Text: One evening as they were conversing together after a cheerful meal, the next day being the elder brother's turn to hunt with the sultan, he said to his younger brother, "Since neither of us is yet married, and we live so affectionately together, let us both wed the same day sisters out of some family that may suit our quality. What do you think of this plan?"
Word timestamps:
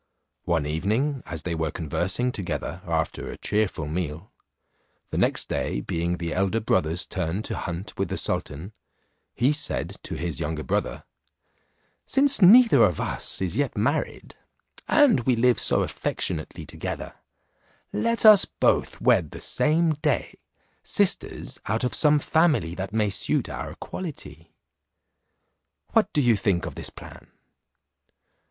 One 0.45 0.65
evening 0.65 1.21
as 1.27 1.43
they 1.43 1.53
were 1.53 1.69
conversing 1.69 2.31
together 2.31 2.81
after 2.87 3.29
a 3.31 3.37
cheerful 3.37 3.85
meal, 3.87 4.31
the 5.11 5.17
next 5.19 5.47
day 5.47 5.79
being 5.79 6.17
the 6.17 6.33
elder 6.33 6.59
brother's 6.59 7.05
turn 7.05 7.43
to 7.43 7.55
hunt 7.55 7.95
with 7.99 8.09
the 8.09 8.17
sultan, 8.17 8.73
he 9.35 9.53
said 9.53 9.97
to 10.01 10.15
his 10.15 10.39
younger 10.39 10.63
brother, 10.63 11.03
"Since 12.07 12.41
neither 12.41 12.81
of 12.83 12.99
us 12.99 13.43
is 13.43 13.55
yet 13.57 13.77
married, 13.77 14.33
and 14.87 15.19
we 15.19 15.35
live 15.35 15.59
so 15.59 15.83
affectionately 15.83 16.65
together, 16.65 17.13
let 17.93 18.25
us 18.25 18.45
both 18.45 19.01
wed 19.01 19.29
the 19.29 19.39
same 19.39 19.93
day 19.93 20.33
sisters 20.81 21.59
out 21.67 21.83
of 21.83 21.93
some 21.93 22.17
family 22.17 22.73
that 22.73 22.91
may 22.91 23.11
suit 23.11 23.49
our 23.49 23.75
quality. 23.75 24.51
What 25.91 26.11
do 26.11 26.23
you 26.23 26.35
think 26.35 26.65
of 26.65 26.73
this 26.73 26.89
plan?" 26.89 27.31